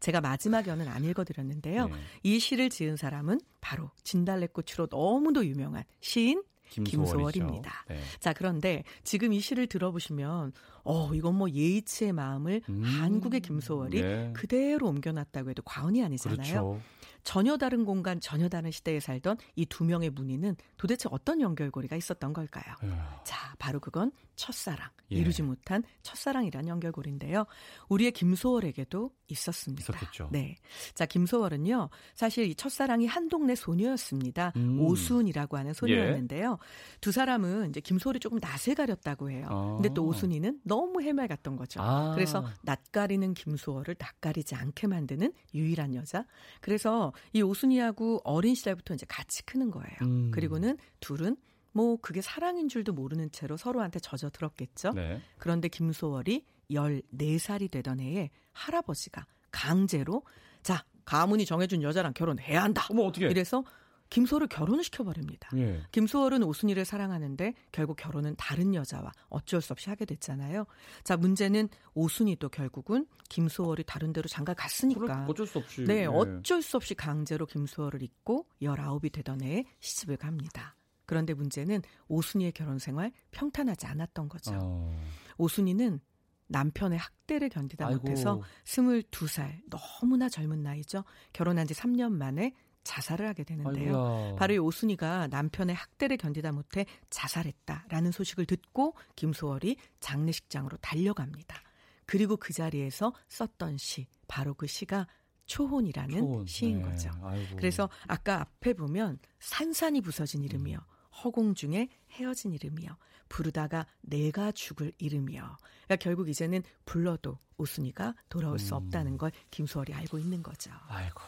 제가 0.01 0.21
마지막 0.21 0.67
연은 0.67 0.89
안 0.89 1.05
읽어드렸는데요. 1.05 1.89
네. 1.89 1.95
이 2.23 2.39
시를 2.39 2.71
지은 2.71 2.97
사람은 2.97 3.41
바로 3.61 3.91
진달래꽃으로 4.03 4.89
너무도 4.91 5.45
유명한 5.47 5.85
시인 6.01 6.43
김소월입니다. 6.69 7.85
네. 7.89 8.01
자, 8.19 8.33
그런데 8.33 8.83
지금 9.05 9.33
이 9.33 9.41
시를 9.41 9.67
들어보시면, 9.67 10.53
어, 10.83 11.15
이건 11.15 11.37
뭐 11.37 11.49
예이츠의 11.49 12.13
마음을 12.13 12.61
음, 12.69 12.83
한국의 12.83 13.41
김소월이 13.41 14.03
네. 14.03 14.33
그대로 14.35 14.89
옮겨놨다고 14.89 15.51
해도 15.51 15.63
과언이 15.63 16.03
아니잖아요. 16.03 16.37
그렇죠. 16.37 16.81
전혀 17.27 17.57
다른 17.57 17.85
공간, 17.85 18.21
전혀 18.21 18.49
다른 18.49 18.71
시대에 18.71 19.01
살던 19.01 19.37
이 19.57 19.67
두 19.67 19.85
명의 19.85 20.11
문의는 20.11 20.55
도대체 20.77 21.09
어떤 21.11 21.41
연결고리가 21.41 21.97
있었던 21.97 22.33
걸까요? 22.33 22.65
에휴. 22.85 22.93
자, 23.25 23.53
바로 23.59 23.81
그건 23.81 24.13
첫사랑, 24.37 24.89
예. 25.11 25.17
이루지 25.17 25.43
못한 25.43 25.83
첫사랑이라는 26.03 26.69
연결고리인데요. 26.69 27.47
우리의 27.89 28.13
김소월에게도 28.13 29.11
있었습니다. 29.29 29.83
있었겠죠. 29.83 30.29
네. 30.31 30.55
자, 30.95 31.05
김소월은요, 31.05 31.89
사실 32.15 32.45
이 32.47 32.55
첫사랑이 32.55 33.07
한 33.07 33.29
동네 33.29 33.55
소녀였습니다. 33.55 34.53
음. 34.57 34.81
오순이라고 34.81 35.57
하는 35.57 35.73
소녀였는데요. 35.73 36.59
예. 36.61 36.99
두 37.01 37.11
사람은 37.13 37.71
이제 37.71 37.81
김소월이 37.81 38.21
조금 38.21 38.39
낯을 38.39 38.77
가렸다고 38.77 39.31
해요. 39.31 39.47
아. 39.51 39.73
근데 39.75 39.89
또 39.95 40.05
오순이는 40.07 40.61
너무 40.63 41.03
해맑았던 41.03 41.57
거죠. 41.57 41.81
아. 41.83 42.13
그래서 42.15 42.47
낯가리는 42.63 43.35
김소월을 43.35 43.97
낯가리지 43.99 44.55
않게 44.55 44.87
만드는 44.87 45.33
유일한 45.55 45.95
여자. 45.95 46.25
그래서 46.61 47.13
이 47.33 47.43
오순이하고 47.43 48.21
어린 48.25 48.55
시절부터 48.55 48.95
이제 48.95 49.07
같이 49.09 49.45
크는 49.45 49.71
거예요. 49.71 49.97
음. 50.03 50.31
그리고는 50.31 50.79
둘은 51.01 51.37
뭐 51.73 51.99
그게 52.01 52.23
사랑인 52.23 52.69
줄도 52.69 52.93
모르는 52.95 53.31
채로 53.33 53.57
서로한테 53.57 53.99
젖어 54.01 54.31
들었겠죠. 54.31 54.93
네. 54.93 55.21
그런데 55.39 55.69
김소월이 55.69 56.45
14살이 56.71 57.71
되던 57.71 58.01
해에 58.01 58.31
할아버지가 58.53 59.27
강제로 59.51 60.23
자, 60.63 60.85
가문이 61.05 61.45
정해준 61.45 61.83
여자랑 61.83 62.13
결혼해야 62.15 62.63
한다. 62.63 62.87
어머 62.91 63.03
어떻게? 63.03 63.27
이래서 63.27 63.63
김소월을 64.11 64.49
결혼을 64.49 64.85
시켜버립니다. 64.85 65.51
예. 65.57 65.83
김소월은 65.93 66.43
오순이를 66.43 66.85
사랑하는데 66.85 67.55
결국 67.73 67.97
결혼은 67.97 68.35
다른 68.37 68.75
여자와 68.75 69.13
어쩔 69.29 69.61
수 69.61 69.73
없이 69.73 69.89
하게 69.91 70.05
됐잖아요. 70.05 70.67
자 71.05 71.17
문제는 71.17 71.69
오순이도 71.95 72.49
결국은 72.51 73.07
김소월이 73.29 73.85
다른 73.85 74.13
데로 74.13 74.29
장가 74.29 74.55
갔으니까 74.55 75.27
어쩔 75.29 75.47
수 75.47 75.59
없이 75.59 75.85
네 75.85 76.03
예. 76.03 76.07
어쩔 76.07 76.63
수 76.63 76.77
없이 76.77 76.95
강제로 76.95 77.47
김소월을 77.47 78.03
잊고 78.03 78.47
19이 78.63 79.13
되던 79.13 79.43
해에 79.43 79.65
시집을 79.81 80.17
갑니다. 80.17 80.77
그런데 81.07 81.35
문제는 81.35 81.83
오순이의 82.09 82.53
결혼 82.53 82.79
생활 82.79 83.13
평탄하지 83.31 83.87
않았던 83.87 84.29
거죠. 84.29 84.53
어... 84.61 84.93
오순이는 85.39 86.01
남편의 86.49 86.99
학대를 86.99 87.49
견디다 87.49 87.87
아이고. 87.87 88.01
못해서 88.01 88.43
22살 88.65 89.63
너무나 89.69 90.29
젊은 90.29 90.63
나이죠. 90.63 91.05
결혼한 91.33 91.67
지 91.67 91.75
3년 91.75 92.13
만에 92.13 92.53
자살을 92.87 93.27
하게 93.27 93.45
되는데요. 93.45 94.07
아이고야. 94.07 94.37
바로 94.37 94.55
이 94.55 94.59
오순이가 94.59 95.27
남편의 95.27 95.75
학대를 95.75 96.17
견디다 96.17 96.53
못해 96.53 96.87
자살했다라는 97.11 98.13
소식을 98.13 98.47
듣고 98.47 98.95
김소월이 99.17 99.77
장례식장으로 100.01 100.79
달려갑니다. 100.79 101.61
그리고 102.07 102.37
그 102.37 102.53
자리에서 102.53 103.13
썼던 103.29 103.79
시, 103.79 104.07
바로 104.29 104.55
그 104.55 104.67
시가 104.67 105.07
초혼이라는 105.47 106.19
초혼. 106.19 106.47
시인 106.47 106.79
네. 106.79 106.85
거죠. 106.85 107.11
아이고. 107.23 107.57
그래서 107.57 107.89
아까 108.07 108.41
앞에 108.41 108.75
보면 108.75 109.19
산산이 109.41 110.01
부서진 110.01 110.43
이름이요. 110.45 110.79
허공 111.25 111.55
중에 111.55 111.89
헤어진 112.13 112.53
이름이요. 112.53 112.97
부르다가 113.29 113.87
내가 114.03 114.53
죽을 114.53 114.93
이름이요. 114.99 115.43
그러니까 115.43 115.97
결국 115.97 116.29
이제는 116.29 116.63
불러도 116.85 117.39
오순이가 117.59 118.15
돌아올 118.29 118.59
수 118.59 118.75
음. 118.75 118.85
없다는 118.85 119.19
걸 119.19 119.33
김수월이 119.51 119.93
알고 119.95 120.19
있는 120.19 120.43
거죠. 120.43 120.71
아이고. 120.89 121.21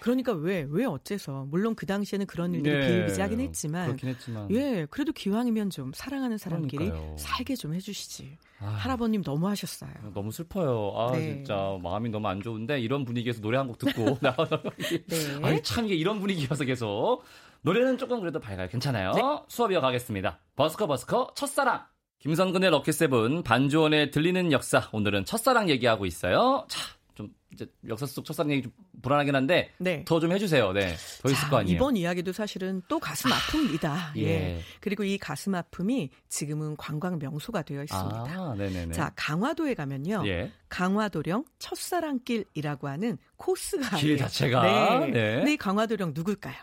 그러니까 0.00 0.32
왜, 0.32 0.66
왜 0.68 0.84
어째서. 0.84 1.46
물론 1.48 1.74
그 1.76 1.86
당시에는 1.86 2.26
그런 2.26 2.52
일들이 2.54 2.76
네, 2.76 2.86
비일비재하긴 2.88 3.40
했지만. 3.40 3.96
했지만. 4.02 4.50
예, 4.50 4.84
그래도 4.90 5.12
기왕이면 5.12 5.70
좀 5.70 5.92
사랑하는 5.94 6.38
사람끼리 6.38 6.86
그러니까요. 6.86 7.16
살게 7.18 7.54
좀 7.54 7.72
해주시지. 7.74 8.36
아, 8.58 8.66
할아버님 8.66 9.22
너무 9.22 9.46
하셨어요. 9.48 9.90
너무 10.12 10.32
슬퍼요. 10.32 10.92
아, 10.96 11.12
네. 11.12 11.20
진짜 11.36 11.78
마음이 11.82 12.10
너무 12.10 12.26
안 12.28 12.40
좋은데 12.42 12.80
이런 12.80 13.04
분위기에서 13.04 13.40
노래 13.40 13.58
한 13.58 13.68
곡 13.68 13.78
듣고 13.78 14.18
나와서. 14.22 14.60
네. 15.06 15.38
아니, 15.42 15.62
참 15.62 15.86
이게 15.86 15.94
이런 15.94 16.18
분위기여서 16.18 16.64
계속. 16.64 17.22
노래는 17.62 17.96
조금 17.96 18.18
그래도 18.18 18.40
밝아요. 18.40 18.68
괜찮아요. 18.68 19.12
네. 19.12 19.22
수업 19.46 19.70
이어가겠습니다. 19.70 20.40
버스커 20.56 20.88
버스커 20.88 21.32
첫사랑. 21.36 21.84
김선근의 22.18 22.70
럭키세븐 22.70 23.42
반주원에 23.44 24.10
들리는 24.10 24.50
역사. 24.50 24.88
오늘은 24.92 25.24
첫사랑 25.26 25.68
얘기하고 25.70 26.06
있어요. 26.06 26.66
자, 26.68 26.80
좀 27.14 27.34
이제 27.52 27.66
역사 27.86 28.06
속 28.06 28.24
첫사랑 28.24 28.52
얘기 28.52 28.62
좀 28.62 28.72
불안하긴 29.02 29.34
한데 29.34 29.70
네. 29.78 30.04
더좀 30.04 30.32
해주세요. 30.32 30.72
네, 30.72 30.94
더 31.22 31.30
있을 31.30 31.48
거 31.48 31.58
아니에요. 31.58 31.76
이번 31.76 31.96
이야기도 31.96 32.32
사실은 32.32 32.82
또 32.88 32.98
가슴 32.98 33.30
아픕니다. 33.30 34.16
예. 34.16 34.22
예. 34.22 34.60
그리고 34.80 35.04
이 35.04 35.18
가슴 35.18 35.54
아픔이 35.54 36.10
지금은 36.28 36.76
관광 36.76 37.18
명소가 37.18 37.62
되어 37.62 37.82
있습니다. 37.82 38.24
아, 38.26 38.54
네네네. 38.56 38.92
자, 38.92 39.12
강화도에 39.16 39.74
가면요, 39.74 40.22
예. 40.26 40.50
강화도령 40.68 41.44
첫사랑길이라고 41.58 42.88
하는 42.88 43.18
코스가 43.36 43.96
길 43.98 44.16
자체가 44.16 44.62
네. 44.62 45.10
네. 45.10 45.44
네, 45.44 45.56
강화도령 45.56 46.12
누굴까요? 46.14 46.56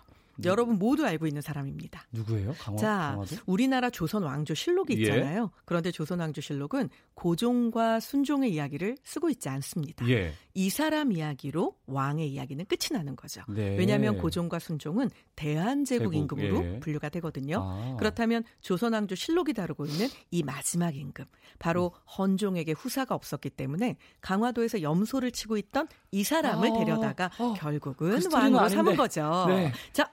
여러분 0.46 0.77
모두 0.77 1.05
알고 1.05 1.27
있는 1.27 1.41
사람입니다. 1.41 2.05
누구예요? 2.12 2.55
강화, 2.60 2.77
자, 2.77 2.88
강화도? 3.12 3.36
우리나라 3.46 3.89
조선 3.89 4.24
왕조 4.24 4.53
실록이 4.53 4.96
예. 4.98 5.01
있잖아요. 5.01 5.43
예. 5.43 5.62
그런데 5.65 5.91
조선 5.91 6.19
왕조 6.19 6.41
실록은 6.41 6.89
고종과 7.13 8.00
순종의 8.00 8.53
이야기를 8.53 8.98
쓰고 9.03 9.29
있지 9.29 9.50
않습니다. 9.50 10.08
예. 10.10 10.34
이 10.53 10.69
사람 10.69 11.12
이야기로 11.12 11.75
왕의 11.88 12.29
이야기는 12.31 12.65
끝이 12.65 12.89
나는 12.91 13.15
거죠. 13.15 13.41
네. 13.48 13.77
왜냐하면 13.77 14.17
고종과 14.17 14.60
순종은 14.60 15.10
대한제국 15.36 16.15
임금으로 16.15 16.65
예. 16.65 16.79
분류가 16.79 17.10
되거든요. 17.10 17.62
아. 17.63 17.96
그렇다면 17.98 18.43
조선 18.62 18.93
왕조 18.93 19.15
실록이 19.15 19.53
다루고 19.53 19.86
있는 19.86 20.08
이 20.31 20.43
마지막 20.43 20.96
임금, 20.96 21.25
바로 21.60 21.93
음. 21.93 22.00
헌종에게 22.17 22.74
후사가 22.74 23.15
없었기 23.15 23.51
때문에 23.51 23.98
강화도에서 24.22 24.81
염소를 24.81 25.31
치고 25.31 25.58
있던 25.58 25.88
이 26.12 26.24
사람을 26.24 26.72
아. 26.72 26.77
데려다가 26.77 27.31
어. 27.38 27.53
결국은 27.53 28.19
그 28.19 28.29
왕으로 28.34 28.69
삼은 28.69 28.96
거죠. 28.96 29.46
네. 29.48 29.72
자, 29.93 30.10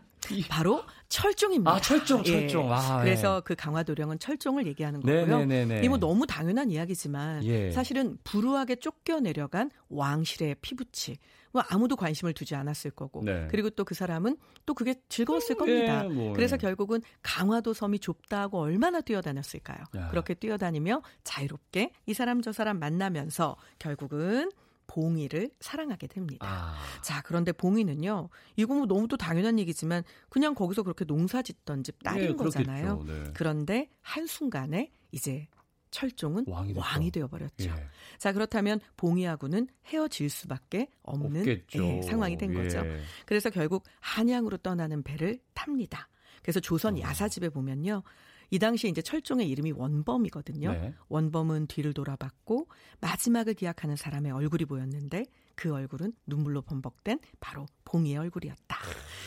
바로 0.48 0.82
철종입니다. 1.08 1.72
아, 1.72 1.80
철종, 1.80 2.20
예. 2.26 2.32
철종. 2.32 2.66
예. 2.68 2.72
아, 2.72 3.00
그래서 3.00 3.36
네. 3.36 3.40
그 3.44 3.54
강화도령은 3.54 4.18
철종을 4.18 4.66
얘기하는 4.66 5.00
네, 5.00 5.20
거고요. 5.20 5.38
네네네네. 5.38 5.84
이뭐 5.84 5.98
너무 5.98 6.26
당연한 6.26 6.70
이야기지만 6.70 7.44
예. 7.44 7.70
사실은 7.70 8.18
불우하게 8.24 8.76
쫓겨 8.76 9.20
내려간 9.20 9.70
왕실의 9.88 10.56
피부치. 10.62 11.18
뭐 11.52 11.62
아무도 11.70 11.96
관심을 11.96 12.34
두지 12.34 12.54
않았을 12.54 12.90
거고. 12.90 13.22
네. 13.24 13.48
그리고 13.50 13.70
또 13.70 13.86
그 13.86 13.94
사람은 13.94 14.36
또 14.66 14.74
그게 14.74 14.96
즐거웠을 15.08 15.54
음, 15.54 15.58
겁니다. 15.58 16.04
예, 16.04 16.08
뭐, 16.08 16.32
그래서 16.34 16.56
결국은 16.56 17.00
강화도 17.22 17.72
섬이 17.72 18.00
좁다고 18.00 18.58
얼마나 18.58 19.00
뛰어다녔을까요? 19.00 19.78
야. 19.96 20.08
그렇게 20.10 20.34
뛰어다니며 20.34 21.02
자유롭게 21.22 21.92
이 22.06 22.14
사람 22.14 22.42
저 22.42 22.52
사람 22.52 22.80
만나면서 22.80 23.56
결국은 23.78 24.50
봉이를 24.86 25.50
사랑하게 25.60 26.06
됩니다. 26.06 26.46
아. 26.46 26.76
자, 27.02 27.22
그런데 27.22 27.52
봉이는요, 27.52 28.28
이거 28.56 28.74
뭐 28.74 28.86
너무 28.86 29.08
또 29.08 29.16
당연한 29.16 29.58
얘기지만 29.58 30.02
그냥 30.28 30.54
거기서 30.54 30.82
그렇게 30.82 31.04
농사 31.04 31.42
짓던 31.42 31.82
집 31.82 32.02
딸인 32.02 32.28
네, 32.28 32.36
거잖아요. 32.36 33.02
네. 33.06 33.24
그런데 33.34 33.90
한순간에 34.02 34.92
이제 35.12 35.48
철종은 35.90 36.44
왕이, 36.46 36.74
왕이 36.74 37.10
되어버렸죠. 37.10 37.70
예. 37.70 37.88
자, 38.18 38.32
그렇다면 38.32 38.80
봉이하고는 38.96 39.68
헤어질 39.86 40.28
수밖에 40.28 40.88
없는 41.02 41.46
예, 41.74 42.02
상황이 42.02 42.36
된 42.36 42.52
예. 42.52 42.54
거죠. 42.54 42.82
그래서 43.24 43.50
결국 43.50 43.84
한양으로 44.00 44.58
떠나는 44.58 45.02
배를 45.02 45.38
탑니다. 45.54 46.08
그래서 46.42 46.60
조선 46.60 46.96
어. 46.96 47.00
야사집에 47.00 47.48
보면요. 47.48 48.02
이 48.50 48.58
당시에 48.58 48.90
이제 48.90 49.02
철종의 49.02 49.48
이름이 49.48 49.72
원범이거든요. 49.72 50.72
네. 50.72 50.94
원범은 51.08 51.66
뒤를 51.66 51.92
돌아봤고 51.92 52.68
마지막을 53.00 53.54
기약하는 53.54 53.96
사람의 53.96 54.32
얼굴이 54.32 54.64
보였는데 54.64 55.24
그 55.54 55.72
얼굴은 55.72 56.12
눈물로 56.26 56.62
범벅된 56.62 57.18
바로 57.40 57.66
봉이의 57.84 58.18
얼굴이었다. 58.18 58.78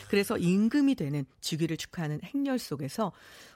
그래서 0.10 0.38
임금이 0.38 0.96
되는 0.96 1.26
즉위를 1.42 1.78
축하하는 1.78 2.22
행렬 2.24 2.60
속에서 2.60 3.12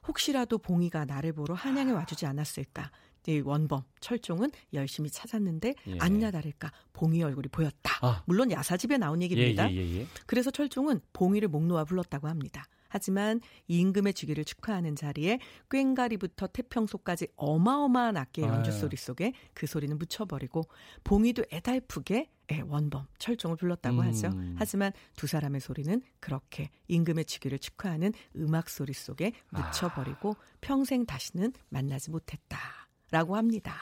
혹시라도 0.07 0.57
봉이가 0.57 1.05
나를 1.05 1.33
보러 1.33 1.53
한양에 1.53 1.91
와주지 1.91 2.25
않았을까. 2.25 2.91
이 3.27 3.39
원범 3.39 3.83
철종은 4.01 4.51
열심히 4.73 5.09
찾았는데 5.09 5.75
예. 5.87 5.97
아니나 5.99 6.29
다를까 6.29 6.71
봉이 6.91 7.23
얼굴이 7.23 7.47
보였다. 7.47 7.99
아. 8.01 8.21
물론 8.25 8.51
야사집에 8.51 8.97
나온 8.97 9.21
얘기입니다. 9.21 9.71
예, 9.71 9.75
예, 9.75 9.79
예, 9.79 9.99
예. 10.01 10.07
그래서 10.25 10.51
철종은 10.51 10.99
봉이를 11.13 11.47
목 11.47 11.63
놓아 11.63 11.85
불렀다고 11.85 12.27
합니다. 12.27 12.65
하지만 12.93 13.41
임금의 13.67 14.13
주기를 14.13 14.45
축하하는 14.45 14.95
자리에 14.95 15.39
꽹가리부터 15.69 16.45
태평소까지 16.45 17.29
어마어마한 17.35 18.17
악기의 18.17 18.47
연주 18.47 18.71
소리 18.71 18.97
속에 18.97 19.33
그 19.55 19.65
소리는 19.65 19.97
묻혀버리고 19.97 20.61
봉이도 21.03 21.45
애달프게 21.51 22.29
예, 22.51 22.59
원범 22.59 23.07
철종을 23.17 23.57
불렀다고 23.57 24.01
음. 24.01 24.05
하죠. 24.05 24.29
하지만 24.57 24.91
두 25.15 25.25
사람의 25.25 25.59
소리는 25.59 26.03
그렇게 26.19 26.69
임금의 26.87 27.25
주기를 27.25 27.57
축하하는 27.57 28.13
음악 28.35 28.69
소리 28.69 28.93
속에 28.93 29.31
묻혀버리고 29.49 30.35
아. 30.37 30.57
평생 30.61 31.05
다시는 31.07 31.51
만나지 31.69 32.11
못했다. 32.11 32.82
라고 33.13 33.35
합니다. 33.35 33.75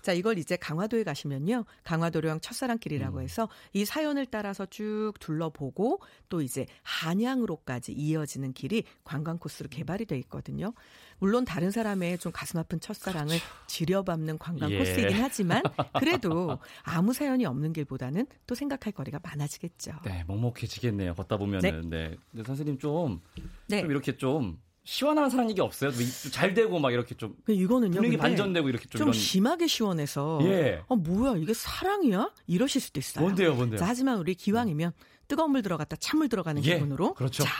자, 0.00 0.14
이걸 0.14 0.38
이제 0.38 0.56
강화도에 0.56 1.04
가시면요. 1.04 1.66
강화도령 1.84 2.40
첫사랑길이라고 2.40 3.18
음. 3.18 3.22
해서 3.22 3.50
이 3.74 3.84
사연을 3.84 4.24
따라서 4.24 4.64
쭉 4.64 5.12
둘러보고 5.20 6.00
또 6.30 6.40
이제 6.40 6.64
한양으로까지 6.82 7.92
이어지는 7.92 8.54
길이 8.54 8.84
관광 9.04 9.36
코스로 9.38 9.68
개발이 9.68 10.06
돼 10.06 10.16
있거든요. 10.20 10.72
물론 11.18 11.44
다른 11.44 11.70
사람의 11.70 12.16
좀 12.16 12.32
가슴 12.32 12.58
아픈 12.58 12.80
첫사랑을 12.80 13.26
그렇죠. 13.38 13.44
지려밟는 13.66 14.38
관광 14.38 14.70
예. 14.70 14.78
코스이긴 14.78 15.22
하지만 15.22 15.62
그래도 16.00 16.58
아무 16.82 17.12
사연이 17.12 17.44
없는 17.44 17.74
길보다는 17.74 18.26
또 18.46 18.54
생각할 18.54 18.94
거리가 18.94 19.20
많아지겠죠. 19.22 19.92
네, 20.06 20.24
먹먹해지겠네요. 20.26 21.14
걷다 21.14 21.36
보면은. 21.36 21.90
네. 21.90 22.08
네. 22.08 22.16
근데 22.30 22.44
선생님 22.44 22.78
좀, 22.78 23.20
네. 23.68 23.82
좀 23.82 23.90
이렇게 23.90 24.16
좀 24.16 24.58
시원한 24.84 25.30
사랑 25.30 25.48
얘기 25.48 25.60
없어요? 25.60 25.92
잘 26.32 26.54
되고 26.54 26.78
막 26.78 26.92
이렇게 26.92 27.14
좀그 27.14 27.52
이거는요, 27.52 27.94
분위기 27.94 28.16
반전되고 28.16 28.68
이렇게 28.68 28.86
좀, 28.86 28.98
좀 28.98 29.08
이런... 29.08 29.12
심하게 29.12 29.66
시원해서 29.66 30.40
예. 30.42 30.82
아 30.88 30.94
뭐야 30.94 31.36
이게 31.36 31.54
사랑이야? 31.54 32.32
이러실 32.48 32.80
수도 32.80 32.98
있어요. 32.98 33.24
뭔데요, 33.24 33.54
뭔데요? 33.54 33.78
자, 33.78 33.86
하지만 33.86 34.18
우리 34.18 34.34
기왕이면 34.34 34.92
뜨거운 35.28 35.52
물 35.52 35.62
들어갔다 35.62 35.96
찬물 35.96 36.28
들어가는 36.28 36.64
예. 36.64 36.74
기분으로 36.74 37.14
그렇죠. 37.14 37.44
자 37.44 37.50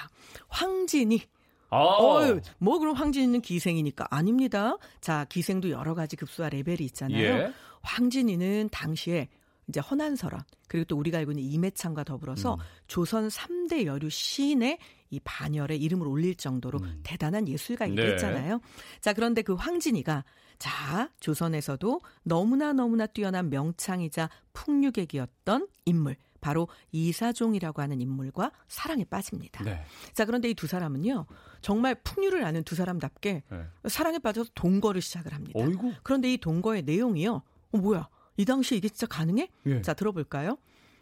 황진이 0.48 1.22
아. 1.70 1.76
어, 1.78 2.40
뭐 2.58 2.78
그럼 2.78 2.94
황진이는 2.96 3.40
기생이니까 3.40 4.08
아닙니다. 4.10 4.76
자 5.00 5.24
기생도 5.28 5.70
여러 5.70 5.94
가지 5.94 6.16
급수와 6.16 6.48
레벨이 6.48 6.80
있잖아요. 6.86 7.22
예. 7.22 7.52
황진이는 7.82 8.68
당시에 8.72 9.28
이제 9.68 9.80
허난설원 9.80 10.42
그리고 10.68 10.84
또 10.86 10.96
우리가 10.96 11.18
알고 11.18 11.32
있는 11.32 11.44
이매창과 11.44 12.04
더불어서 12.04 12.54
음. 12.54 12.58
조선 12.88 13.28
3대 13.28 13.84
여류 13.84 14.10
시인의 14.10 14.78
이 15.10 15.20
반열에 15.22 15.76
이름을 15.76 16.06
올릴 16.08 16.34
정도로 16.34 16.80
음. 16.80 17.00
대단한 17.02 17.46
예술가이기도 17.46 18.02
네. 18.02 18.12
했잖아요. 18.12 18.60
자, 19.00 19.12
그런데 19.12 19.42
그 19.42 19.54
황진이가 19.54 20.24
자, 20.58 21.10
조선에서도 21.20 22.00
너무나 22.22 22.72
너무나 22.72 23.06
뛰어난 23.06 23.50
명창이자 23.50 24.30
풍류객이었던 24.52 25.68
인물 25.84 26.16
바로 26.40 26.66
이사종이라고 26.90 27.82
하는 27.82 28.00
인물과 28.00 28.50
사랑에 28.68 29.04
빠집니다. 29.04 29.62
네. 29.64 29.84
자, 30.12 30.24
그런데 30.24 30.50
이 30.50 30.54
두 30.54 30.66
사람은요. 30.66 31.26
정말 31.60 31.94
풍류를 31.94 32.44
아는 32.44 32.64
두 32.64 32.74
사람답게 32.74 33.42
네. 33.48 33.64
사랑에 33.88 34.18
빠져서 34.18 34.50
동거를 34.54 35.00
시작을 35.00 35.32
합니다. 35.32 35.60
어이구. 35.60 35.92
그런데 36.02 36.32
이 36.32 36.38
동거의 36.38 36.82
내용이요. 36.82 37.42
어, 37.72 37.78
뭐야? 37.78 38.08
이 38.36 38.44
당시에 38.44 38.78
이게 38.78 38.88
진짜 38.88 39.06
가능해? 39.06 39.48
예. 39.66 39.82
자, 39.82 39.94
들어볼까요? 39.94 40.56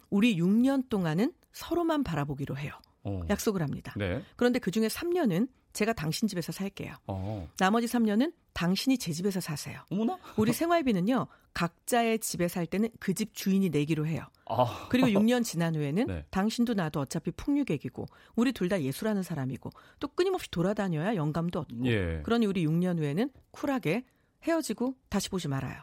우리 0.09 0.35
6년 0.37 0.89
동안은 0.89 1.33
서로만 1.53 2.03
바라보기로 2.03 2.57
해요. 2.57 2.73
어. 3.03 3.21
약속을 3.29 3.61
합니다. 3.61 3.93
네. 3.97 4.23
그런데 4.35 4.59
그 4.59 4.69
중에 4.71 4.87
3년은 4.87 5.47
제가 5.73 5.93
당신 5.93 6.27
집에서 6.27 6.51
살게요. 6.51 6.93
어. 7.07 7.47
나머지 7.57 7.87
3년은 7.87 8.33
당신이 8.53 8.97
제 8.97 9.13
집에서 9.13 9.39
사세요. 9.39 9.79
어머나? 9.89 10.19
우리 10.35 10.51
생활비는요, 10.53 11.27
각자의 11.53 12.19
집에 12.19 12.47
살 12.49 12.65
때는 12.65 12.89
그 12.99 13.13
집 13.13 13.33
주인이 13.33 13.69
내기로 13.69 14.05
해요. 14.05 14.25
아. 14.45 14.87
그리고 14.89 15.07
6년 15.07 15.43
지난 15.45 15.75
후에는 15.75 16.07
네. 16.07 16.25
당신도 16.29 16.73
나도 16.73 16.99
어차피 16.99 17.31
풍류객이고, 17.31 18.05
우리 18.35 18.51
둘 18.51 18.67
다 18.67 18.81
예술하는 18.81 19.23
사람이고, 19.23 19.69
또 20.01 20.07
끊임없이 20.09 20.51
돌아다녀야 20.51 21.15
영감도 21.15 21.59
얻고, 21.61 21.85
예. 21.85 22.21
그러니 22.23 22.45
우리 22.45 22.65
6년 22.65 22.99
후에는 22.99 23.29
쿨하게 23.51 24.03
헤어지고 24.43 24.95
다시 25.09 25.29
보지 25.29 25.47
말아요. 25.47 25.81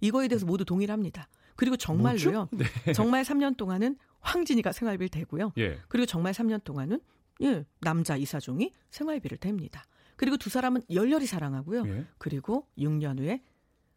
이거에 0.00 0.28
대해서 0.28 0.46
모두 0.46 0.64
동의를 0.64 0.92
합니다. 0.92 1.28
그리고 1.56 1.76
정말로요. 1.76 2.48
네. 2.52 2.92
정말 2.92 3.22
3년 3.22 3.56
동안은 3.56 3.96
황진이가 4.20 4.72
생활비를 4.72 5.08
대고요. 5.08 5.52
예. 5.58 5.78
그리고 5.88 6.06
정말 6.06 6.32
3년 6.32 6.64
동안은 6.64 7.00
예, 7.42 7.64
남자 7.80 8.16
이사종이 8.16 8.72
생활비를 8.90 9.38
댑니다. 9.38 9.80
그리고 10.16 10.36
두 10.36 10.50
사람은 10.50 10.82
열렬히 10.90 11.26
사랑하고요. 11.26 11.86
예. 11.86 12.06
그리고 12.18 12.66
6년 12.78 13.18
후에 13.18 13.42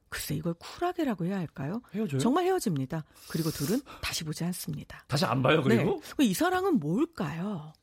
글쎄 0.10 0.36
이걸 0.36 0.53
쿨하게라고 0.53 1.25
해야 1.25 1.38
할까요? 1.39 1.81
헤어져요? 1.93 2.19
정말 2.19 2.45
헤어집니다. 2.45 3.03
그리고 3.29 3.50
둘은 3.50 3.81
다시 4.01 4.24
보지 4.24 4.43
않습니다. 4.43 5.03
다시 5.07 5.25
안 5.25 5.41
봐요, 5.41 5.63
그리고? 5.63 6.01
네. 6.17 6.25
이 6.25 6.33
사랑은 6.33 6.79
뭘까요? 6.79 7.74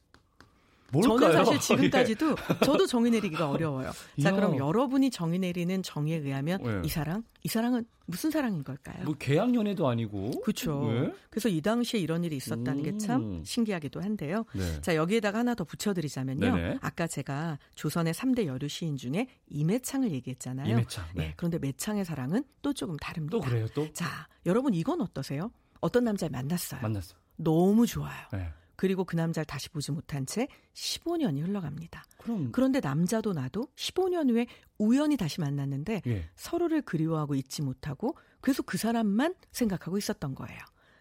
뭘까요? 0.92 1.18
저는 1.32 1.44
사실 1.44 1.60
지금까지도 1.60 2.30
예. 2.30 2.64
저도 2.64 2.86
정의 2.86 3.10
내리기가 3.12 3.50
어려워요. 3.50 3.90
자, 4.22 4.32
그럼 4.32 4.56
여러분이 4.56 5.10
정의 5.10 5.38
내리는 5.38 5.82
정의에 5.82 6.16
의하면 6.18 6.58
예. 6.64 6.82
이 6.84 6.88
사랑, 6.88 7.22
이 7.42 7.48
사랑은 7.48 7.84
무슨 8.06 8.30
사랑인 8.30 8.64
걸까요? 8.64 9.04
뭐 9.04 9.14
계약 9.18 9.54
연애도 9.54 9.88
아니고. 9.88 10.40
그렇죠. 10.40 10.90
네? 10.90 11.12
그래서 11.30 11.48
이 11.48 11.60
당시에 11.60 12.00
이런 12.00 12.24
일이 12.24 12.36
있었다는 12.36 12.82
게 12.82 12.90
참 12.98 13.42
신기하기도 13.44 14.00
한데요. 14.02 14.44
네. 14.52 14.80
자, 14.80 14.96
여기에다가 14.96 15.38
하나 15.38 15.54
더 15.54 15.62
붙여드리자면요. 15.64 16.56
네네. 16.56 16.78
아까 16.80 17.06
제가 17.06 17.58
조선의 17.76 18.12
3대 18.14 18.46
여류 18.46 18.66
시인 18.68 18.96
중에 18.96 19.28
이매창을 19.48 20.10
얘기했잖아요. 20.10 20.68
이매창. 20.68 21.04
네. 21.14 21.26
네. 21.28 21.34
그런데 21.36 21.58
매창의 21.58 22.04
사랑은 22.04 22.42
또 22.62 22.72
조금 22.72 22.96
다릅니다. 22.96 23.30
또 23.38 23.40
그래요, 23.40 23.66
또? 23.74 23.90
자, 23.92 24.26
여러분 24.44 24.74
이건 24.74 25.00
어떠세요? 25.00 25.50
어떤 25.80 26.04
남자를 26.04 26.32
만났어요. 26.32 26.80
만났어. 26.82 27.14
너무 27.36 27.86
좋아요. 27.86 28.26
네. 28.32 28.48
그리고 28.80 29.04
그 29.04 29.14
남자를 29.14 29.44
다시 29.44 29.68
보지 29.68 29.92
못한 29.92 30.24
채 30.24 30.48
15년이 30.72 31.46
흘러갑니다. 31.46 32.02
그럼... 32.16 32.50
그런데 32.50 32.80
남자도 32.80 33.34
나도 33.34 33.68
15년 33.76 34.30
후에 34.30 34.46
우연히 34.78 35.18
다시 35.18 35.38
만났는데 35.38 36.00
예. 36.06 36.30
서로를 36.34 36.80
그리워하고 36.80 37.34
잊지 37.34 37.60
못하고 37.60 38.16
그래서 38.40 38.62
그 38.62 38.78
사람만 38.78 39.34
생각하고 39.52 39.98
있었던 39.98 40.34
거예요. 40.34 40.58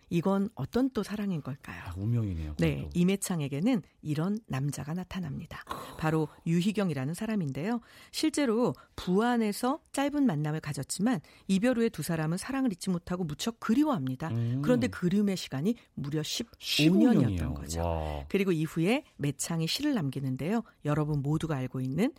이건 0.10 0.50
어떤 0.56 0.90
또 0.92 1.04
사랑인 1.04 1.42
걸까요? 1.42 1.82
아, 1.86 1.94
운명이네요. 1.98 2.56
네, 2.58 2.90
이매창에게는 2.94 3.82
이런 4.02 4.40
남자가 4.48 4.94
나타납니다. 4.94 5.64
바로 5.98 6.28
유희경이라는 6.46 7.14
사람인데요. 7.14 7.80
실제로 8.12 8.74
부안에서 8.96 9.80
짧은 9.92 10.26
만남을 10.26 10.60
가졌지만 10.62 11.20
이별 11.48 11.78
후에 11.78 11.90
두 11.90 12.02
사람은 12.04 12.38
사랑을 12.38 12.72
잊지 12.72 12.90
못하고 12.90 13.24
무척 13.24 13.60
그리워합니다. 13.60 14.30
음. 14.30 14.62
그런데 14.64 14.88
그리움의 14.88 15.38
시간이 15.38 15.76
무려 15.94 16.22
15년이었던 16.22 16.58
15년이에요. 16.60 17.54
거죠. 17.54 17.82
와. 17.82 18.26
그리고 18.30 18.52
이후에 18.52 19.04
매창이 19.18 19.68
시를 19.68 19.94
남기는데요. 19.94 20.64
여러분 20.86 21.22
모두가 21.22 21.56
알고 21.56 21.82
있는 21.82 22.12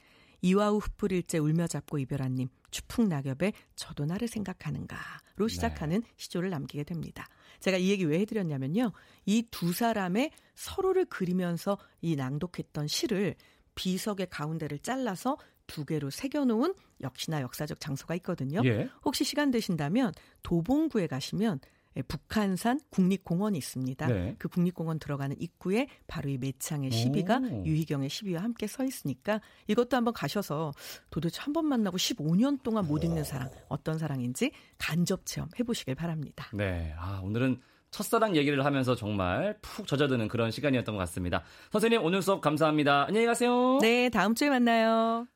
이와우 0.42 0.78
흩뿌릴째 0.78 1.38
울며 1.38 1.66
잡고 1.66 1.98
이별한 1.98 2.34
님 2.34 2.48
추풍 2.70 3.08
낙엽에 3.08 3.52
저도 3.76 4.04
나를 4.04 4.28
생각하는가로 4.28 5.48
시작하는 5.48 6.00
네. 6.00 6.08
시조를 6.16 6.50
남기게 6.50 6.84
됩니다. 6.84 7.26
제가 7.60 7.76
이 7.76 7.90
얘기 7.90 8.04
왜 8.04 8.20
해드렸냐면요. 8.20 8.92
이 9.26 9.42
두 9.50 9.72
사람의 9.72 10.30
서로를 10.54 11.04
그리면서 11.06 11.78
이 12.00 12.16
낭독했던 12.16 12.86
시를 12.86 13.34
비석의 13.74 14.28
가운데를 14.30 14.78
잘라서 14.78 15.38
두 15.66 15.84
개로 15.84 16.10
새겨놓은 16.10 16.74
역시나 17.00 17.40
역사적 17.42 17.80
장소가 17.80 18.14
있거든요. 18.16 18.60
예. 18.64 18.88
혹시 19.04 19.24
시간 19.24 19.50
되신다면 19.50 20.12
도봉구에 20.42 21.06
가시면 21.06 21.60
예, 21.62 21.79
북한산 22.08 22.80
국립공원이 22.90 23.58
있습니다. 23.58 24.06
네. 24.06 24.36
그 24.38 24.48
국립공원 24.48 24.98
들어가는 24.98 25.36
입구에 25.40 25.88
바로 26.06 26.28
이 26.30 26.38
매창의 26.38 26.90
시비가 26.92 27.38
오. 27.38 27.64
유희경의 27.66 28.08
시비와 28.08 28.42
함께 28.42 28.66
서 28.66 28.84
있으니까 28.84 29.40
이것도 29.66 29.96
한번 29.96 30.14
가셔서 30.14 30.72
도대체 31.10 31.40
한 31.42 31.52
번 31.52 31.66
만나고 31.66 31.96
15년 31.96 32.62
동안 32.62 32.86
못 32.86 33.02
읽는 33.02 33.24
사랑 33.24 33.50
어떤 33.68 33.98
사랑인지 33.98 34.52
간접 34.78 35.26
체험 35.26 35.48
해보시길 35.58 35.96
바랍니다. 35.96 36.46
네, 36.54 36.94
아, 36.96 37.20
오늘은 37.24 37.60
첫사랑 37.90 38.36
얘기를 38.36 38.64
하면서 38.64 38.94
정말 38.94 39.58
푹 39.60 39.88
젖어드는 39.88 40.28
그런 40.28 40.52
시간이었던 40.52 40.94
것 40.94 40.98
같습니다. 41.00 41.42
선생님 41.72 42.04
오늘 42.04 42.22
수업 42.22 42.40
감사합니다. 42.40 43.06
안녕히 43.08 43.26
가세요. 43.26 43.78
네, 43.82 44.08
다음 44.10 44.36
주에 44.36 44.48
만나요. 44.48 45.26